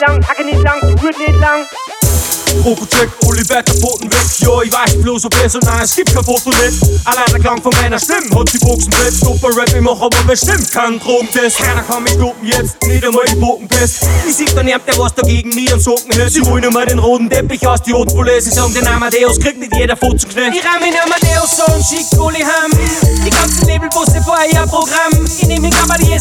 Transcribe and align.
wird 0.00 1.18
nicht 1.18 1.40
lang. 1.40 1.66
Krokocheck, 2.62 3.08
Oliver 3.26 3.62
Kapoten 3.62 4.10
weg. 4.10 4.18
Ja, 4.38 4.62
ich 4.62 4.72
weiß 4.72 5.00
bloß 5.02 5.24
ob 5.26 5.40
besser, 5.40 5.60
nein, 5.62 5.82
es 5.82 5.94
gibt 5.94 6.12
kein 6.12 6.24
Foto 6.24 6.50
nicht. 6.50 6.82
Allein 7.04 7.24
der 7.30 7.40
Klang 7.40 7.62
von 7.62 7.72
meiner 7.80 7.98
Stimme 7.98 8.28
hat 8.34 8.52
die 8.52 8.58
Boxen 8.58 8.92
fett. 8.92 9.14
Super 9.14 9.56
Rap, 9.56 9.72
ich 9.74 9.80
mach 9.80 10.00
aber 10.00 10.16
bestimmt 10.26 10.70
keinen 10.72 10.98
Drogentest. 10.98 11.58
Keiner 11.58 11.82
kann 11.82 12.02
mich 12.02 12.14
stoppen 12.14 12.46
jetzt, 12.46 12.82
nicht 12.86 13.04
einmal 13.04 13.24
die 13.26 13.36
Bogenpest. 13.36 14.02
Ich 14.28 14.34
sieg 14.34 14.54
dann 14.54 14.66
jemand, 14.66 14.88
der 14.88 14.98
was 14.98 15.14
dagegen 15.14 15.50
nie 15.50 15.70
am 15.72 15.80
Socken 15.80 16.12
hält. 16.12 16.32
Sie 16.32 16.42
holen 16.42 16.64
immer 16.64 16.84
den 16.84 16.98
roten 16.98 17.30
Teppich 17.30 17.66
aus 17.66 17.82
die 17.82 17.92
Hotbulle. 17.92 18.40
Sie 18.40 18.50
sagen 18.50 18.74
den 18.74 18.86
Amadeus, 18.86 19.38
kriegt 19.38 19.58
nicht 19.58 19.74
jeder 19.76 19.96
Fotzenknecht. 19.96 20.56
Ich 20.56 20.64
ramm 20.64 20.82
in 20.82 20.94
Amadeus 20.98 21.56
so 21.56 21.72
und 21.72 21.84
schick 21.84 22.20
Uli 22.20 22.40
Ham. 22.40 22.72
Die 23.24 23.30
ganzen 23.30 23.68
Labelbusse 23.68 24.20
vorher 24.24 24.50
ihr 24.50 24.66
Programm. 24.66 25.24
Ich 25.24 25.46
nehm 25.46 25.64
ihn 25.64 25.74
aber 25.82 25.96
die 25.98 26.12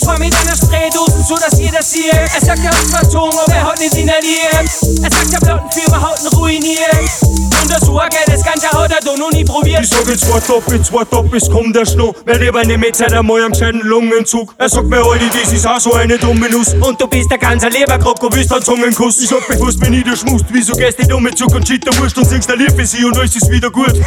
Und 0.00 0.06
zwar 0.06 0.18
mit 0.18 0.34
einer 0.34 0.56
Spraydosen, 0.56 1.22
so 1.28 1.36
dass 1.36 1.58
jeder 1.60 1.82
sieht. 1.82 2.10
Er 2.10 2.40
sagt, 2.40 2.60
er 2.60 2.70
hat 2.70 2.86
verzogen, 2.88 3.38
aber 3.44 3.54
er 3.54 3.66
hat 3.66 3.78
nicht 3.78 3.92
inhaliert. 3.92 4.70
Er 5.02 5.10
sagt, 5.10 5.30
der 5.30 5.38
Plattenfirma 5.38 6.00
hat 6.00 6.22
ihn 6.22 6.38
ruiniert. 6.38 6.80
Und 7.60 7.70
der 7.70 7.80
Sorge, 7.80 8.16
das 8.24 8.42
Ganze 8.42 8.70
hat 8.70 8.90
er 8.90 9.00
doch 9.04 9.18
noch 9.18 9.30
nie 9.30 9.44
probiert. 9.44 9.84
Ich 9.84 9.90
sag 9.90 10.08
jetzt 10.08 10.26
wart 10.32 10.48
ab, 10.48 10.62
jetzt 10.72 10.90
wart 10.90 11.12
ab, 11.12 11.26
es 11.34 11.50
kommt 11.50 11.76
der 11.76 11.84
Schnee. 11.84 12.12
Weil 12.24 12.42
lieber 12.42 12.64
nicht 12.64 12.78
mit 12.78 12.96
Zeit 12.96 13.12
einmal 13.12 13.44
am 13.44 13.52
gescheiten 13.52 13.82
Lungenzug. 13.82 14.54
Er 14.56 14.70
sagt 14.70 14.86
mir, 14.86 15.04
Aldi, 15.04 15.26
das 15.28 15.52
ist 15.52 15.66
auch 15.66 15.78
so 15.78 15.92
eine 15.92 16.16
dumme 16.16 16.48
Nuss. 16.48 16.72
Und 16.80 16.98
du 16.98 17.06
bist 17.06 17.30
der 17.30 17.36
ganze 17.36 17.68
Leberkroko, 17.68 18.32
willst 18.32 18.50
einen 18.54 18.62
Zungenkuss. 18.62 19.20
Ich 19.20 19.28
sag 19.28 19.46
bewusst, 19.48 19.82
wenn 19.82 19.92
ich 19.92 20.04
dir 20.04 20.16
schmust, 20.16 20.46
wieso 20.48 20.72
gehst 20.72 20.98
du 20.98 21.06
nicht 21.06 21.20
mit 21.20 21.36
Zug 21.36 21.54
und 21.54 21.68
Schitterwurst 21.68 22.16
und 22.16 22.24
singst 22.26 22.50
ein 22.50 22.58
Lied 22.58 22.72
für 22.72 22.86
sie 22.86 23.04
und 23.04 23.18
alles 23.18 23.36
ist 23.36 23.50
wieder 23.50 23.70
gut. 23.70 24.00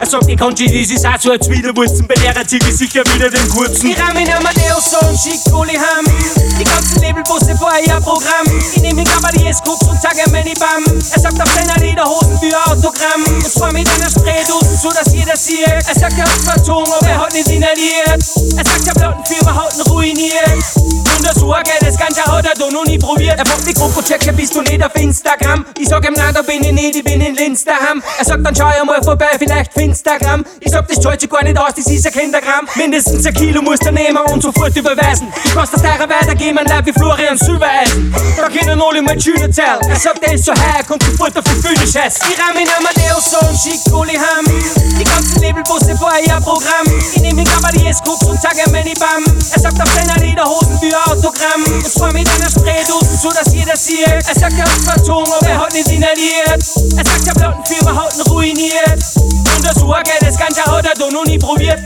Er 0.00 0.06
sagt, 0.06 0.28
die 0.28 0.34
Conchi, 0.34 0.66
das 0.66 0.90
ist 0.90 1.06
auch 1.06 1.20
so 1.20 1.30
ein 1.30 1.40
Zwiderwurzen, 1.40 2.08
bei 2.08 2.14
der 2.14 2.44
zieht 2.48 2.64
ich 2.64 2.76
sicher 2.76 3.02
wieder 3.14 3.30
den 3.30 3.48
kurzen. 3.48 3.90
Ich 3.90 4.00
ramm 4.00 4.16
so 4.94 5.06
und 5.08 5.18
schick 5.18 5.40
Uli 5.52 5.74
Ham. 5.74 6.04
Die 6.58 6.64
ganzen 6.64 7.00
Labelbusse 7.02 7.56
vorher 7.56 7.80
ihr 7.84 8.00
Programm. 8.00 8.46
Ich 8.74 8.82
nehm 8.82 8.98
ihn 8.98 9.08
aber 9.16 9.30
die 9.32 9.46
S-Crooks 9.46 9.88
und 9.88 10.00
sag 10.00 10.14
Manny 10.30 10.54
Bam. 10.54 10.84
Er 10.86 11.20
sagt 11.20 11.40
auf 11.40 11.52
seiner 11.52 11.78
Lederhosen 11.78 12.38
für 12.38 12.56
Autogramm. 12.70 13.24
Und 13.26 13.52
zwar 13.52 13.72
mit 13.72 13.88
einer 13.88 14.10
Spraydose, 14.10 14.76
so 14.76 14.90
dass 14.90 15.12
jeder 15.12 15.36
sieht. 15.36 15.66
Er 15.66 15.82
sagt, 15.82 16.18
er 16.18 16.24
hat 16.24 16.40
verzogen, 16.44 16.92
aber 16.92 17.08
er 17.08 17.20
hat 17.20 17.32
nicht 17.32 17.48
inhaliert. 17.48 18.22
Er 18.56 18.64
sagt, 18.64 18.86
der 18.86 18.92
Plattenfirma 18.92 19.54
hat 19.54 19.74
ihn 19.74 19.82
ruiniert. 19.82 20.73
Ganze 22.64 22.64
hat 22.64 22.72
er 22.72 22.72
doch 22.72 22.86
nie 22.86 22.98
probiert. 22.98 23.38
Er 23.38 23.46
fragt 23.46 23.66
die 23.66 23.74
Krokochecker, 23.74 24.32
bist 24.32 24.54
du 24.54 24.62
nicht 24.62 24.82
auf 24.82 24.94
Instagram? 24.94 25.64
Ich 25.78 25.88
sag 25.88 26.06
ihm, 26.06 26.14
nein, 26.14 26.32
da 26.32 26.42
bin 26.42 26.62
ich 26.62 26.72
nicht, 26.72 26.96
ich 26.96 27.04
bin 27.04 27.20
in 27.20 27.34
Linz 27.34 27.64
daheim. 27.64 28.02
Er 28.18 28.24
sagt, 28.24 28.44
dann 28.44 28.54
schau 28.54 28.68
ich 28.68 28.84
mal 28.84 29.02
vorbei, 29.02 29.26
vielleicht 29.38 29.72
für 29.72 29.82
Ich 29.82 30.70
sag, 30.70 30.88
das 30.88 31.00
zahlt 31.00 31.20
sich 31.20 31.30
gar 31.30 31.42
nicht 31.44 31.58
aus, 31.58 31.74
das 31.76 31.86
ist 31.86 32.06
ein 32.06 32.12
Kindergramm. 32.12 32.66
Mindestens 32.76 33.26
ein 33.26 33.34
Kilo 33.34 33.62
musst 33.62 33.84
du 33.84 33.92
nehmen 33.92 34.16
und 34.16 34.42
sofort 34.42 34.76
überweisen. 34.76 35.32
Du 35.44 35.54
kannst 35.54 35.74
das 35.74 35.82
teurer 35.82 36.08
weitergeben, 36.08 36.58
ein 36.58 36.66
Leib 36.66 36.86
wie 36.86 36.92
Florian 36.92 37.36
Silbereisen. 37.36 38.14
Da 38.36 38.48
können 38.48 38.80
alle 38.80 39.02
mal 39.02 39.20
schön 39.20 39.36
erzählen. 39.36 39.80
Er 39.88 39.96
sagt, 39.96 40.22
er 40.22 40.34
ist 40.34 40.44
so 40.44 40.52
high, 40.52 40.86
kommt 40.86 41.02
sofort 41.02 41.36
auf 41.36 41.44
die 41.44 41.60
Bühne 41.60 41.86
scheiß. 41.86 42.18
Ich 42.30 42.38
ramm 42.38 42.56
in 42.56 42.68
Amadeus 42.68 43.30
so 43.30 43.46
und 43.46 43.58
schick 43.58 43.92
Uli 43.92 44.14
Ham. 44.14 44.44
Die 44.98 45.04
ganzen 45.04 45.42
Labelbusse 45.42 45.96
vorher 45.96 46.24
ihr 46.24 46.40
Programm. 46.40 46.86
Ich 47.54 47.64
aber 47.64 47.72
die 47.72 47.86
S-Crooks 47.86 48.26
und 48.26 48.40
sag 48.40 48.54
ihm 48.54 48.72
Manny 48.72 48.94
Bam. 48.94 49.24
Er 49.24 49.60
sagt 49.60 49.80
auf 49.80 49.88
seiner 49.94 50.18
Lederhosen 50.18 50.78
für 50.78 51.12
Autogramm. 51.12 51.62
Und 51.72 51.86
zwar 51.86 52.12
mit 52.12 52.28
einer 52.28 52.50
Spraydose, 52.50 53.16
so 53.16 53.30
dass 53.30 53.52
jeder 53.54 53.76
sieht. 53.76 54.06
Er 54.06 54.22
sagt, 54.22 54.54
er 54.54 54.64
hat 54.64 54.80
verzogen, 54.82 55.32
aber 55.32 55.48
er 55.48 55.60
hat 55.60 55.72
nicht 55.72 55.88
inhaliert. 55.88 56.64
Er 56.96 57.04
sagt, 57.04 57.26
der 57.26 57.32
Plattenfirma 57.32 57.94
hat 57.94 58.14
ihn 58.16 58.22
ruiniert. 58.22 59.04
Und 59.16 59.64
der 59.64 59.74
Sorge, 59.74 60.10
das 60.20 60.36
Ganze 60.36 60.64
hat 60.64 60.84
er 60.84 60.94
doch 60.94 61.12
noch 61.12 61.24
nie 61.24 61.38
probiert. 61.38 61.80